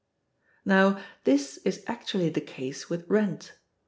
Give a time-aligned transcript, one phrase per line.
[0.65, 3.53] Now, this is actually the case with rent.